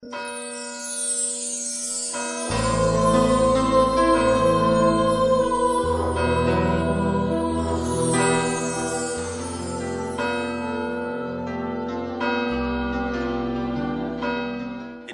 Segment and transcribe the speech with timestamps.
[0.00, 0.10] En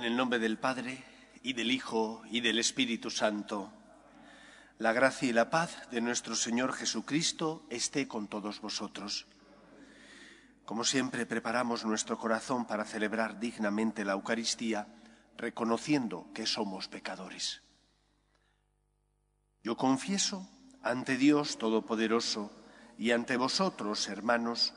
[0.02, 1.03] el nombre del Padre,
[1.42, 3.73] y del Hijo, y del Espíritu Santo,
[4.78, 9.27] la gracia y la paz de nuestro Señor Jesucristo esté con todos vosotros.
[10.64, 14.86] Como siempre, preparamos nuestro corazón para celebrar dignamente la Eucaristía,
[15.36, 17.62] reconociendo que somos pecadores.
[19.62, 20.48] Yo confieso
[20.83, 22.50] ante Dios Todopoderoso
[22.97, 24.72] y ante vosotros, hermanos,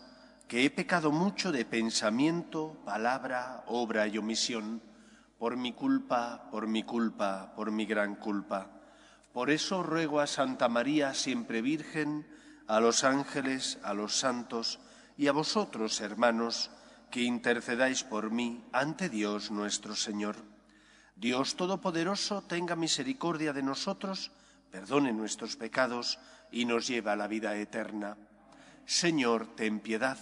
[0.47, 4.81] que he pecado mucho de pensamiento, palabra, obra y omisión,
[5.37, 8.71] por mi culpa, por mi culpa, por mi gran culpa.
[9.33, 12.27] Por eso ruego a Santa María, siempre Virgen,
[12.67, 14.79] a los ángeles, a los santos,
[15.17, 16.69] y a vosotros, hermanos,
[17.09, 20.35] que intercedáis por mí ante Dios nuestro Señor.
[21.15, 24.31] Dios Todopoderoso tenga misericordia de nosotros,
[24.69, 26.19] perdone nuestros pecados
[26.51, 28.17] y nos lleve a la vida eterna.
[28.85, 30.17] Señor, ten piedad.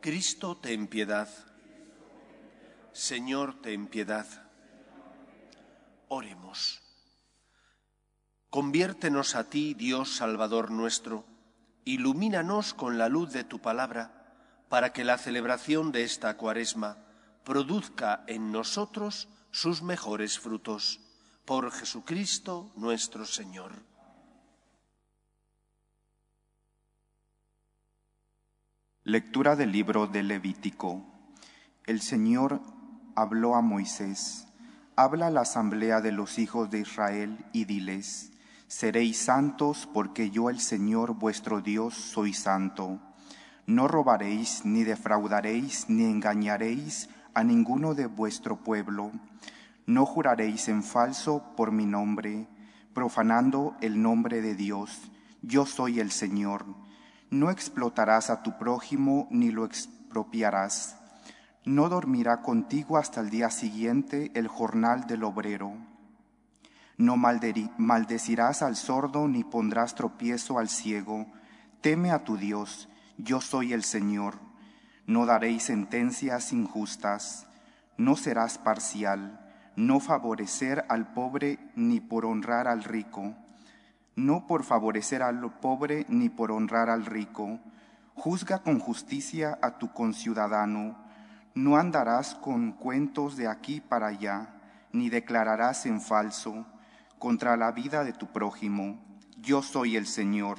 [0.00, 1.28] Cristo, ten piedad.
[2.92, 4.26] Señor, ten piedad.
[6.08, 6.82] Oremos.
[8.50, 11.33] Conviértenos a ti, Dios Salvador nuestro
[11.84, 14.24] ilumínanos con la luz de tu palabra,
[14.68, 16.98] para que la celebración de esta cuaresma
[17.44, 21.00] produzca en nosotros sus mejores frutos.
[21.44, 23.72] Por Jesucristo nuestro Señor.
[29.02, 31.04] Lectura del libro de Levítico.
[31.84, 32.62] El Señor
[33.14, 34.48] habló a Moisés.
[34.96, 38.32] Habla a la asamblea de los hijos de Israel y diles,
[38.66, 42.98] Seréis santos porque yo el Señor vuestro Dios soy santo.
[43.66, 49.12] No robaréis, ni defraudaréis, ni engañaréis a ninguno de vuestro pueblo.
[49.86, 52.48] No juraréis en falso por mi nombre,
[52.94, 55.12] profanando el nombre de Dios.
[55.42, 56.64] Yo soy el Señor.
[57.30, 60.98] No explotarás a tu prójimo ni lo expropiarás.
[61.66, 65.76] No dormirá contigo hasta el día siguiente el jornal del obrero
[66.96, 71.26] no maldecirás al sordo ni pondrás tropiezo al ciego.
[71.80, 72.88] Teme a tu Dios,
[73.18, 74.34] yo soy el Señor.
[75.06, 77.46] No daréis sentencias injustas,
[77.98, 79.40] no serás parcial,
[79.76, 83.34] no favorecer al pobre ni por honrar al rico,
[84.14, 87.58] no por favorecer al pobre ni por honrar al rico.
[88.14, 90.96] Juzga con justicia a tu conciudadano,
[91.54, 94.54] no andarás con cuentos de aquí para allá,
[94.92, 96.64] ni declararás en falso
[97.24, 99.02] contra la vida de tu prójimo.
[99.38, 100.58] Yo soy el Señor.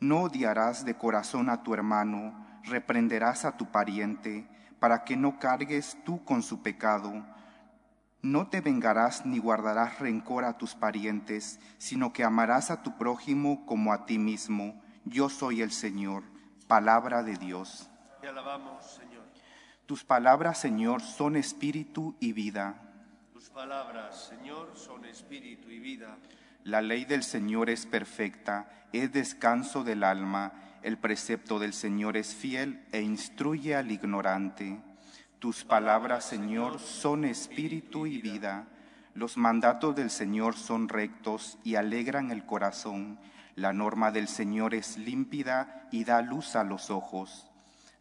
[0.00, 4.48] No odiarás de corazón a tu hermano, reprenderás a tu pariente,
[4.80, 7.24] para que no cargues tú con su pecado.
[8.20, 13.64] No te vengarás ni guardarás rencor a tus parientes, sino que amarás a tu prójimo
[13.64, 14.82] como a ti mismo.
[15.04, 16.24] Yo soy el Señor.
[16.66, 17.88] Palabra de Dios.
[18.20, 19.22] Te alabamos, Señor.
[19.86, 22.91] Tus palabras, Señor, son espíritu y vida
[23.50, 26.16] palabras, Señor, son espíritu y vida.
[26.64, 30.52] La ley del Señor es perfecta, es descanso del alma.
[30.82, 34.80] El precepto del Señor es fiel e instruye al ignorante.
[35.38, 38.66] Tus palabras, Señor, son espíritu y vida.
[39.14, 43.18] Los mandatos del Señor son rectos y alegran el corazón.
[43.56, 47.46] La norma del Señor es límpida y da luz a los ojos.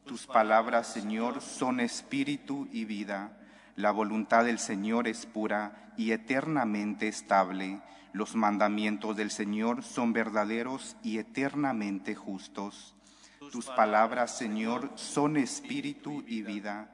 [0.05, 3.37] Tus palabras, Señor, son espíritu y vida.
[3.75, 7.81] La voluntad del Señor es pura y eternamente estable.
[8.13, 12.95] Los mandamientos del Señor son verdaderos y eternamente justos.
[13.51, 16.91] Tus palabras, Señor, son espíritu y vida.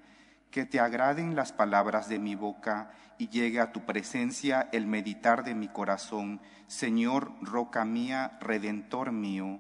[0.52, 5.44] Que te agraden las palabras de mi boca y llegue a tu presencia el meditar
[5.44, 6.40] de mi corazón.
[6.68, 9.60] Señor, roca mía, redentor mío.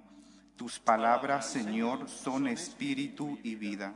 [0.56, 3.94] Tus palabras, Señor, son espíritu y vida.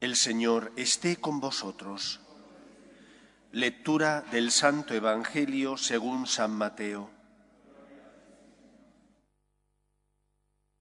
[0.00, 2.20] El Señor esté con vosotros.
[3.52, 7.10] Lectura del Santo Evangelio según San Mateo.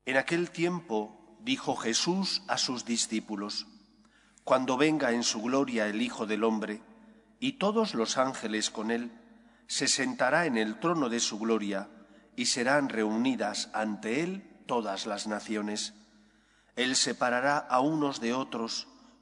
[0.05, 3.67] En aquel tiempo dijo Jesús a sus discípulos,
[4.45, 6.81] Cuando venga en su gloria el Hijo del Hombre,
[7.41, 9.11] y todos los ángeles con él,
[9.67, 11.89] se sentará en el trono de su gloria,
[12.37, 15.93] y serán reunidas ante él todas las naciones.
[16.77, 18.87] Él separará a unos de otros,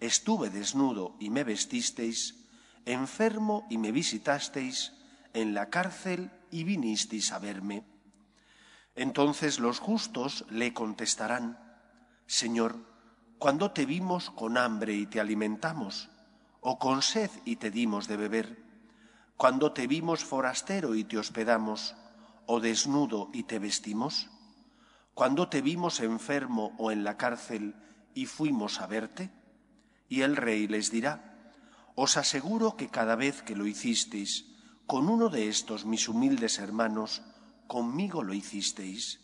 [0.00, 2.46] estuve desnudo y me vestisteis,
[2.84, 4.92] enfermo y me visitasteis,
[5.34, 7.84] en la cárcel y vinisteis a verme.
[8.94, 11.58] Entonces los justos le contestarán,
[12.26, 12.76] Señor,
[13.38, 16.10] ¿cuándo te vimos con hambre y te alimentamos?
[16.60, 18.64] ¿O con sed y te dimos de beber?
[19.36, 21.94] ¿Cuándo te vimos forastero y te hospedamos?
[22.46, 24.28] ¿O desnudo y te vestimos?
[25.14, 27.76] ¿Cuándo te vimos enfermo o en la cárcel
[28.14, 29.30] y fuimos a verte?
[30.08, 31.54] Y el rey les dirá,
[31.94, 34.46] Os aseguro que cada vez que lo hicisteis
[34.86, 37.22] con uno de estos mis humildes hermanos,
[37.66, 39.20] conmigo lo hicisteis.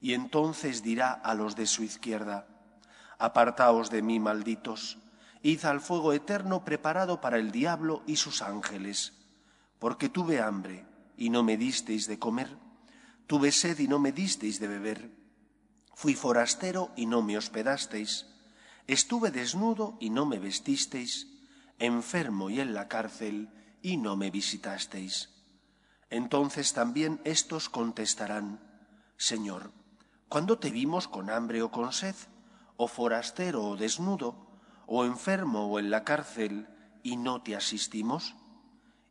[0.00, 2.46] Y entonces dirá a los de su izquierda,
[3.18, 4.98] Apartaos de mí, malditos,
[5.42, 9.12] id al fuego eterno preparado para el diablo y sus ángeles,
[9.78, 10.86] porque tuve hambre
[11.16, 12.56] y no me disteis de comer,
[13.26, 15.10] tuve sed y no me disteis de beber,
[15.94, 18.26] fui forastero y no me hospedasteis,
[18.92, 21.28] estuve desnudo y no me vestisteis,
[21.78, 23.50] enfermo y en la cárcel
[23.80, 25.30] y no me visitasteis.
[26.10, 28.60] Entonces también éstos contestarán,
[29.16, 29.72] Señor,
[30.28, 32.14] ¿cuándo te vimos con hambre o con sed,
[32.76, 36.68] o forastero o desnudo, o enfermo o en la cárcel,
[37.02, 38.36] y no te asistimos?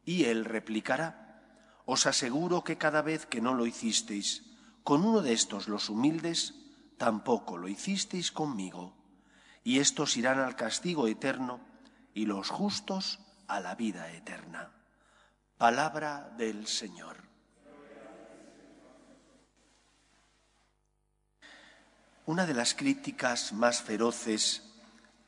[0.06, 4.46] Y él replicará, Os aseguro que cada vez que no lo hicisteis
[4.84, 6.56] con uno de estos los humildes,
[6.98, 9.01] tampoco lo hicisteis conmigo.
[9.64, 11.60] Y estos irán al castigo eterno,
[12.14, 14.72] y los justos a la vida eterna.
[15.58, 17.18] Palabra del Señor.
[22.26, 24.64] Una de las críticas más feroces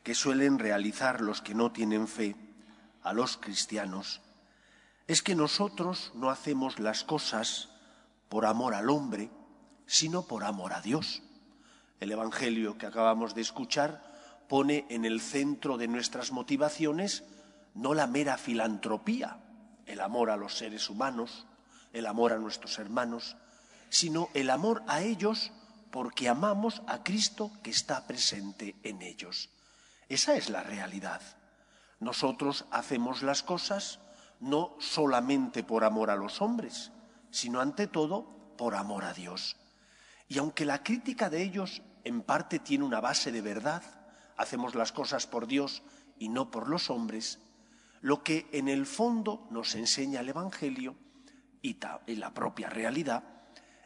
[0.03, 2.35] que suelen realizar los que no tienen fe
[3.01, 4.21] a los cristianos
[5.07, 7.69] es que nosotros no hacemos las cosas
[8.29, 9.29] por amor al hombre,
[9.85, 11.23] sino por amor a Dios.
[11.99, 14.12] El Evangelio que acabamos de escuchar
[14.53, 17.23] pone en el centro de nuestras motivaciones
[17.73, 19.39] no la mera filantropía,
[19.87, 21.47] el amor a los seres humanos,
[21.91, 23.35] el amor a nuestros hermanos,
[23.89, 25.51] sino el amor a ellos
[25.89, 29.49] porque amamos a Cristo que está presente en ellos.
[30.07, 31.23] Esa es la realidad.
[31.99, 33.97] Nosotros hacemos las cosas
[34.39, 36.91] no solamente por amor a los hombres,
[37.31, 39.55] sino ante todo por amor a Dios.
[40.27, 43.81] Y aunque la crítica de ellos en parte tiene una base de verdad,
[44.37, 45.83] hacemos las cosas por Dios
[46.19, 47.39] y no por los hombres,
[48.01, 50.95] lo que en el fondo nos enseña el Evangelio
[51.61, 51.77] y,
[52.15, 53.23] la propia realidad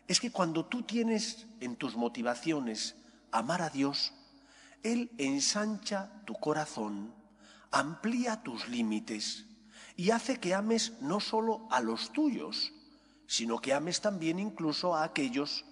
[0.08, 2.96] es que cuando tú tienes en tus motivaciones
[3.32, 4.14] amar a Dios,
[4.84, 7.14] Él ensancha tu corazón,
[7.72, 9.46] amplía tus límites
[9.96, 12.74] y hace que ames no solo a los tuyos,
[13.28, 15.66] sino que ames también incluso a aquellos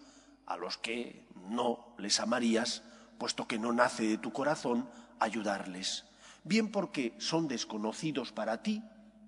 [0.45, 2.83] a los que no les amarías,
[3.17, 6.05] puesto que no nace de tu corazón ayudarles
[6.45, 8.81] bien porque son desconocidos para ti,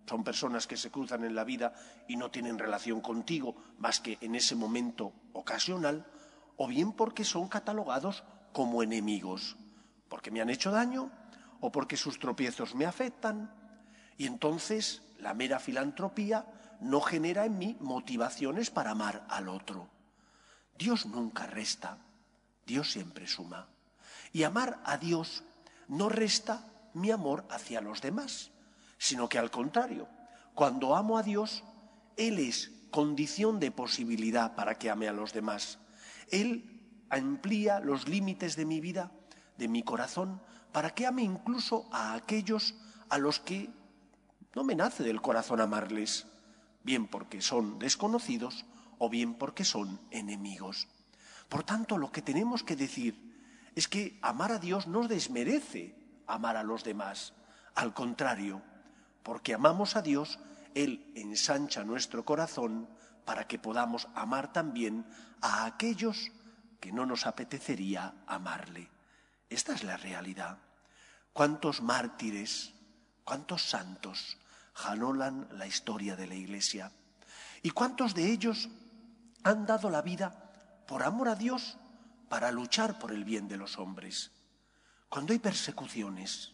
[0.05, 1.73] son personas que se cruzan en la vida
[2.07, 6.05] y no tienen relación contigo más que en ese momento ocasional,
[6.55, 9.57] o bien porque son catalogados como enemigos,
[10.07, 11.11] porque me han hecho daño
[11.59, 13.51] o porque sus tropiezos me afectan.
[14.17, 16.45] Y entonces la mera filantropía
[16.79, 19.89] no genera en mí motivaciones para amar al otro.
[20.77, 21.97] Dios nunca resta,
[22.65, 23.67] Dios siempre suma.
[24.37, 25.43] Y amar a Dios
[25.87, 28.51] no resta mi amor hacia los demás,
[28.99, 30.07] sino que al contrario,
[30.53, 31.63] cuando amo a Dios,
[32.17, 35.79] Él es condición de posibilidad para que ame a los demás.
[36.29, 39.11] Él amplía los límites de mi vida,
[39.57, 40.39] de mi corazón,
[40.71, 42.75] para que ame incluso a aquellos
[43.09, 43.71] a los que
[44.53, 46.27] no me nace del corazón amarles,
[46.83, 48.67] bien porque son desconocidos
[48.99, 50.89] o bien porque son enemigos.
[51.49, 53.26] Por tanto, lo que tenemos que decir
[53.77, 57.33] es que amar a Dios no desmerece amar a los demás.
[57.75, 58.63] Al contrario,
[59.21, 60.39] porque amamos a Dios,
[60.73, 62.89] Él ensancha nuestro corazón
[63.23, 65.05] para que podamos amar también
[65.41, 66.31] a aquellos
[66.79, 68.89] que no nos apetecería amarle.
[69.47, 70.57] Esta es la realidad.
[71.31, 72.73] ¿Cuántos mártires,
[73.23, 74.39] cuántos santos
[74.73, 76.91] janolan la historia de la Iglesia?
[77.61, 78.69] ¿Y cuántos de ellos
[79.43, 81.77] han dado la vida por amor a Dios
[82.29, 84.31] para luchar por el bien de los hombres?
[85.09, 86.53] Cuando hay persecuciones,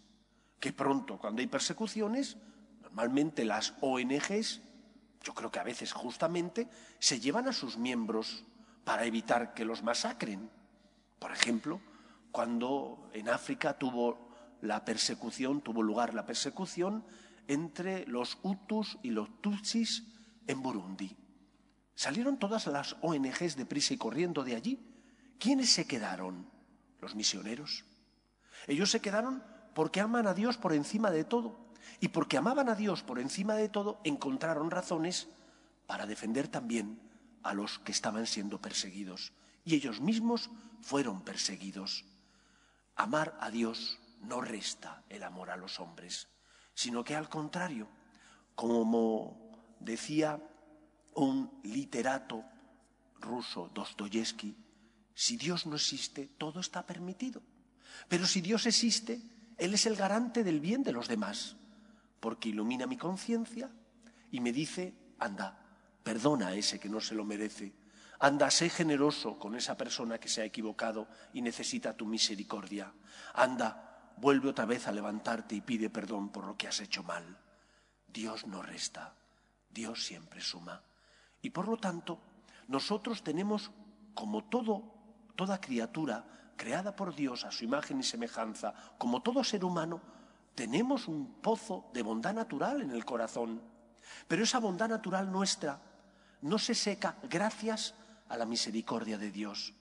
[0.59, 2.37] que pronto cuando hay persecuciones,
[2.81, 4.61] normalmente las ONGs,
[5.21, 8.45] yo creo que a veces justamente, se llevan a sus miembros
[8.83, 10.49] para evitar que los masacren.
[11.19, 11.81] Por ejemplo,
[12.31, 14.29] cuando en África tuvo
[14.61, 17.05] la persecución, tuvo lugar la persecución
[17.47, 20.03] entre los Hutus y los Tutsis
[20.47, 21.15] en Burundi.
[21.95, 24.92] Salieron todas las ONGs de prisa y corriendo de allí.
[25.39, 26.49] ¿Quiénes se quedaron?
[26.99, 27.83] Los misioneros.
[28.67, 31.57] Ellos se quedaron porque aman a Dios por encima de todo.
[31.99, 35.27] Y porque amaban a Dios por encima de todo, encontraron razones
[35.85, 36.99] para defender también
[37.43, 39.33] a los que estaban siendo perseguidos.
[39.65, 40.49] Y ellos mismos
[40.81, 42.05] fueron perseguidos.
[42.95, 46.27] Amar a Dios no resta el amor a los hombres,
[46.73, 47.87] sino que al contrario,
[48.55, 50.41] como decía
[51.15, 52.43] un literato
[53.19, 54.55] ruso, Dostoyevsky,
[55.15, 57.41] si Dios no existe, todo está permitido.
[58.07, 59.21] Pero si Dios existe,
[59.57, 61.55] Él es el garante del bien de los demás,
[62.19, 63.69] porque ilumina mi conciencia
[64.31, 65.59] y me dice, anda,
[66.03, 67.73] perdona a ese que no se lo merece,
[68.19, 72.91] anda, sé generoso con esa persona que se ha equivocado y necesita tu misericordia,
[73.33, 77.37] anda, vuelve otra vez a levantarte y pide perdón por lo que has hecho mal.
[78.07, 79.15] Dios no resta,
[79.69, 80.81] Dios siempre suma.
[81.41, 82.19] Y por lo tanto,
[82.67, 83.71] nosotros tenemos,
[84.13, 85.02] como todo,
[85.35, 86.25] toda criatura,
[86.55, 90.01] creada por Dios a su imagen y semejanza, como todo ser humano,
[90.55, 93.61] tenemos un pozo de bondad natural en el corazón.
[94.27, 95.81] Pero esa bondad natural nuestra
[96.41, 97.95] no se seca gracias
[98.29, 99.73] a la misericordia de Dios.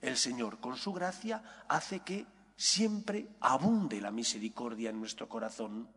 [0.00, 5.88] El Señor, con su gracia, hace que siempre abunde la misericordia en nuestro corazón,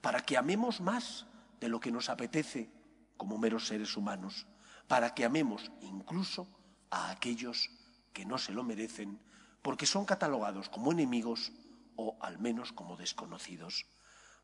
[0.00, 1.26] para que amemos más
[1.60, 2.70] de lo que nos apetece
[3.16, 4.46] como meros seres humanos,
[4.86, 6.46] para que amemos incluso
[6.90, 7.70] a aquellos
[8.12, 9.20] que no se lo merecen
[9.62, 11.52] porque son catalogados como enemigos
[11.96, 13.86] o al menos como desconocidos.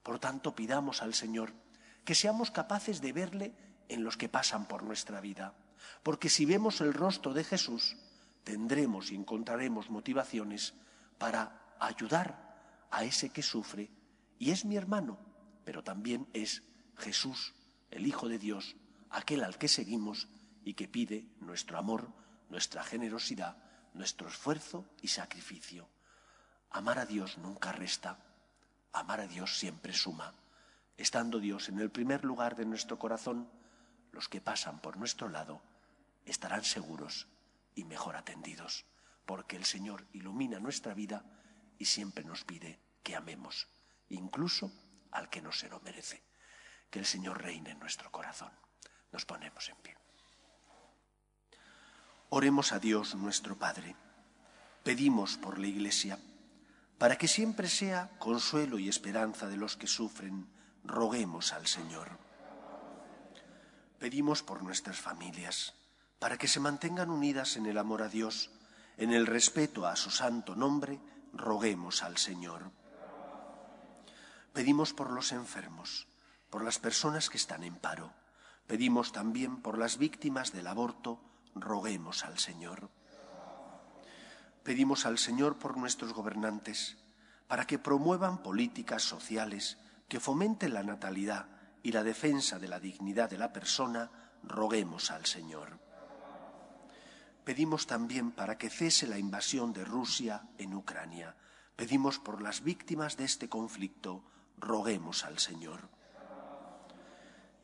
[0.02, 1.54] Por tanto, pidamos al Señor
[2.04, 3.54] que seamos capaces de verle
[3.88, 5.54] en los que pasan por nuestra vida,
[6.02, 7.96] porque si vemos el rostro de Jesús,
[8.44, 10.74] tendremos y encontraremos motivaciones
[11.18, 13.90] para ayudar a ese que sufre
[14.38, 15.18] y es mi hermano,
[15.64, 16.62] pero también es
[16.96, 17.54] Jesús,
[17.90, 18.76] el Hijo de Dios,
[19.10, 20.28] aquel al que seguimos
[20.64, 22.12] y que pide nuestro amor,
[22.48, 23.56] nuestra generosidad
[23.96, 25.88] nuestro esfuerzo y sacrificio.
[26.70, 28.18] Amar a Dios nunca resta,
[28.92, 30.34] amar a Dios siempre suma.
[30.96, 33.50] Estando Dios en el primer lugar de nuestro corazón,
[34.12, 35.62] los que pasan por nuestro lado
[36.24, 37.26] estarán seguros
[37.74, 38.84] y mejor atendidos,
[39.24, 41.24] porque el Señor ilumina nuestra vida
[41.78, 43.68] y siempre nos pide que amemos,
[44.08, 44.72] incluso
[45.10, 46.22] al que no se lo merece.
[46.90, 48.52] Que el Señor reine en nuestro corazón.
[49.12, 50.05] Nos ponemos en pie.
[52.28, 53.94] Oremos a Dios nuestro Padre.
[54.82, 56.18] Pedimos por la Iglesia,
[56.98, 60.48] para que siempre sea consuelo y esperanza de los que sufren,
[60.82, 62.18] roguemos al Señor.
[64.00, 65.74] Pedimos por nuestras familias,
[66.18, 68.50] para que se mantengan unidas en el amor a Dios,
[68.96, 70.98] en el respeto a su santo nombre,
[71.32, 72.72] roguemos al Señor.
[74.52, 76.08] Pedimos por los enfermos,
[76.50, 78.12] por las personas que están en paro.
[78.66, 81.20] Pedimos también por las víctimas del aborto,
[81.60, 82.90] roguemos al Señor.
[84.62, 86.96] Pedimos al Señor por nuestros gobernantes,
[87.48, 91.46] para que promuevan políticas sociales que fomenten la natalidad
[91.82, 94.10] y la defensa de la dignidad de la persona,
[94.42, 95.78] roguemos al Señor.
[97.44, 101.36] Pedimos también para que cese la invasión de Rusia en Ucrania.
[101.76, 104.24] Pedimos por las víctimas de este conflicto,
[104.58, 105.88] roguemos al Señor.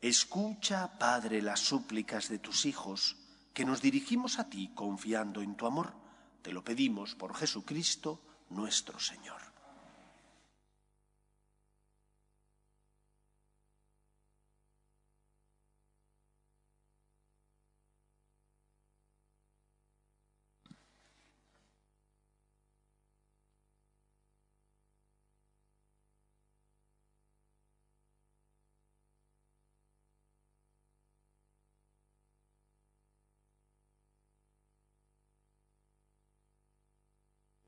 [0.01, 3.17] Escucha, Padre, las súplicas de tus hijos
[3.53, 5.93] que nos dirigimos a ti confiando en tu amor.
[6.41, 9.52] Te lo pedimos por Jesucristo nuestro Señor.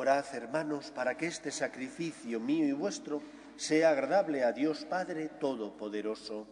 [0.00, 3.22] Orad, hermanos, para que este sacrificio mío y vuestro
[3.56, 6.46] sea agradable a Dios Padre Todopoderoso.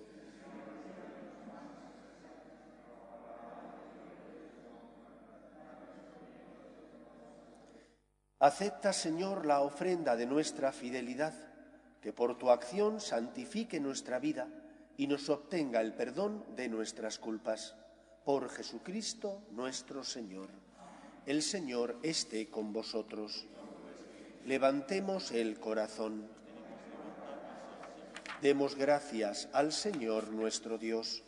[8.38, 11.32] Acepta, Señor, la ofrenda de nuestra fidelidad,
[12.02, 14.46] que por tu acción santifique nuestra vida
[14.98, 17.74] y nos obtenga el perdón de nuestras culpas.
[18.26, 20.67] Por Jesucristo nuestro Señor.
[21.26, 23.46] El Señor esté con vosotros.
[24.46, 26.26] Levantemos el corazón.
[28.40, 31.22] Demos gracias al Señor nuestro Dios.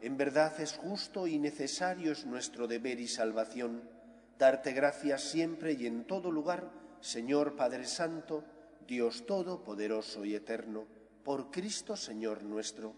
[0.00, 3.82] En verdad es justo y necesario es nuestro deber y salvación
[4.38, 6.68] darte gracias siempre y en todo lugar,
[7.00, 8.42] Señor Padre Santo,
[8.88, 10.86] Dios Todopoderoso y Eterno,
[11.22, 12.94] por Cristo Señor nuestro.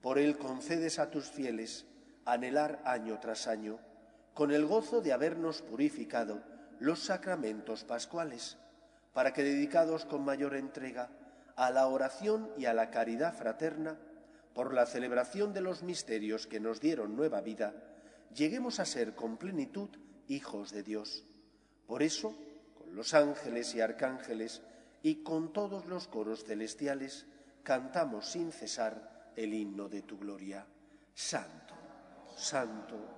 [0.00, 1.84] Por Él concedes a tus fieles
[2.24, 3.80] anhelar año tras año
[4.38, 6.44] con el gozo de habernos purificado
[6.78, 8.56] los sacramentos pascuales,
[9.12, 11.10] para que dedicados con mayor entrega
[11.56, 13.98] a la oración y a la caridad fraterna,
[14.54, 17.74] por la celebración de los misterios que nos dieron nueva vida,
[18.32, 19.88] lleguemos a ser con plenitud
[20.28, 21.24] hijos de Dios.
[21.88, 22.38] Por eso,
[22.78, 24.62] con los ángeles y arcángeles
[25.02, 27.26] y con todos los coros celestiales,
[27.64, 30.64] cantamos sin cesar el himno de tu gloria.
[31.12, 31.74] Santo,
[32.36, 33.17] santo,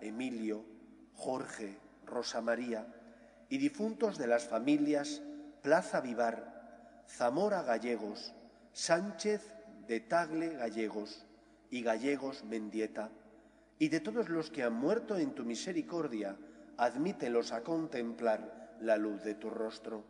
[0.00, 0.64] Emilio,
[1.14, 2.86] Jorge, Rosa María,
[3.48, 5.22] y difuntos de las familias
[5.62, 8.34] Plaza Vivar, Zamora Gallegos,
[8.72, 9.42] Sánchez
[9.86, 11.26] de Tagle Gallegos
[11.70, 13.10] y Gallegos Mendieta,
[13.78, 16.36] y de todos los que han muerto en tu misericordia,
[16.76, 20.04] admítelos a contemplar la luz de tu rostro.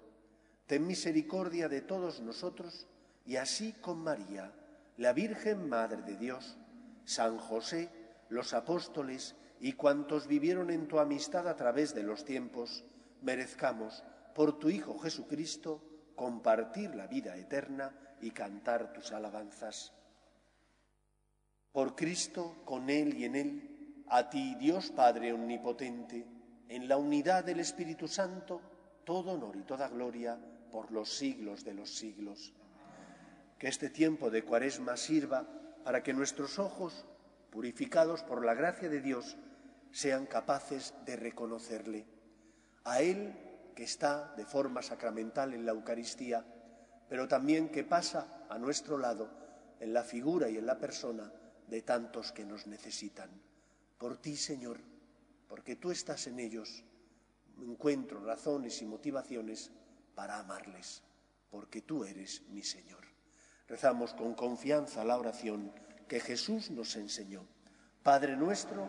[0.67, 2.87] Ten misericordia de todos nosotros,
[3.25, 4.53] y así con María,
[4.97, 6.57] la Virgen Madre de Dios,
[7.05, 7.89] San José,
[8.29, 12.85] los apóstoles y cuantos vivieron en tu amistad a través de los tiempos,
[13.23, 15.83] merezcamos, por tu Hijo Jesucristo,
[16.15, 19.93] compartir la vida eterna y cantar tus alabanzas.
[21.73, 26.27] Por Cristo, con Él y en Él, a ti, Dios Padre Omnipotente,
[26.69, 28.61] en la unidad del Espíritu Santo,
[29.05, 30.39] todo honor y toda gloria
[30.71, 32.53] por los siglos de los siglos.
[33.59, 35.47] Que este tiempo de cuaresma sirva
[35.85, 37.07] para que nuestros ojos,
[37.51, 39.37] purificados por la gracia de Dios,
[39.93, 42.07] sean capaces de reconocerle.
[42.85, 43.35] A Él
[43.75, 46.45] que está de forma sacramental en la Eucaristía,
[47.09, 49.31] pero también que pasa a nuestro lado
[49.81, 51.33] en la figura y en la persona
[51.69, 53.31] de tantos que nos necesitan.
[53.99, 54.81] Por ti, Señor,
[55.49, 56.85] porque tú estás en ellos,
[57.61, 59.71] encuentro razones y motivaciones
[60.15, 61.03] para amarles,
[61.51, 63.05] porque tú eres mi Señor.
[63.69, 65.73] Rezamos con confianza la oración
[66.09, 67.47] que Jesús nos enseñó.
[68.03, 68.89] Padre nuestro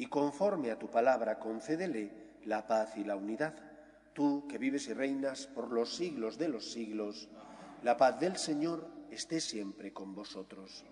[0.00, 3.54] y conforme a tu palabra concédele la paz y la unidad.
[4.14, 7.28] Tú que vives y reinas por los siglos de los siglos,
[7.82, 10.86] la paz del Señor esté siempre con vosotros.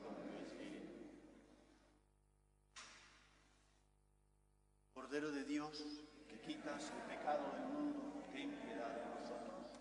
[4.93, 9.73] Cordero de Dios, que quitas el pecado del mundo, ten piedad de nosotros.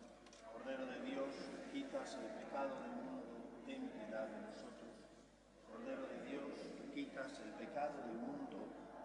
[0.54, 3.24] Cordero de Dios, que quitas el pecado del mundo,
[3.66, 4.96] ten piedad de nosotros.
[5.68, 8.47] Cordero de Dios, que quitas el pecado del mundo,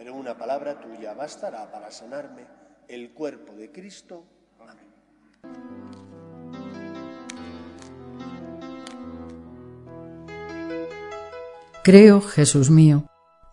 [0.00, 2.46] pero una palabra tuya bastará para sanarme.
[2.88, 4.24] El cuerpo de Cristo.
[4.58, 4.88] Amén.
[11.84, 13.04] Creo, Jesús mío,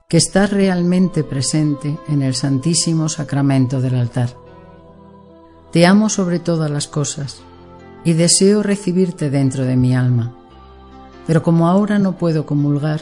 [0.07, 4.29] que estás realmente presente en el Santísimo Sacramento del altar
[5.73, 7.41] te amo sobre todas las cosas
[8.05, 10.33] y deseo recibirte dentro de mi alma.
[11.27, 13.01] Pero como ahora no puedo comulgar,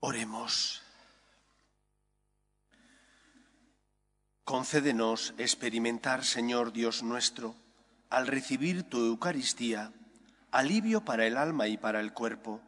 [0.00, 0.80] Oremos.
[4.44, 7.56] Concédenos experimentar, Señor Dios nuestro,
[8.08, 9.92] al recibir tu Eucaristía,
[10.52, 12.60] alivio para el alma y para el cuerpo,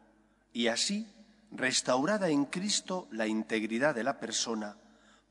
[0.51, 1.07] y así,
[1.51, 4.75] restaurada en Cristo la integridad de la persona,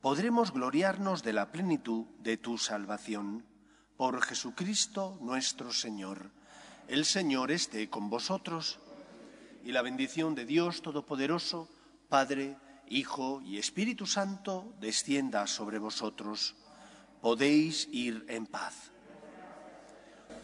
[0.01, 3.45] podremos gloriarnos de la plenitud de tu salvación.
[3.99, 6.31] Por Jesucristo nuestro Señor.
[6.89, 8.79] El Señor esté con vosotros,
[9.63, 11.69] y la bendición de Dios Todopoderoso,
[12.11, 12.57] Padre,
[12.89, 16.57] Hijo y Espíritu Santo, descienda sobre vosotros.
[17.23, 18.91] Podéis ir en paz.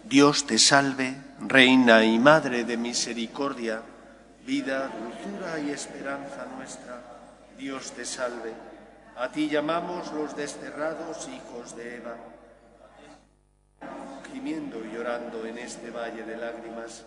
[0.04, 3.82] Dios te salve, Reina y Madre de Misericordia,
[4.46, 7.02] vida, dulzura y esperanza nuestra.
[7.58, 8.54] Dios te salve.
[9.16, 12.16] A ti llamamos los desterrados hijos de Eva,
[14.32, 17.04] gimiendo y llorando en este valle de lágrimas.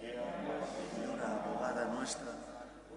[0.00, 2.47] Señora abogada nuestra,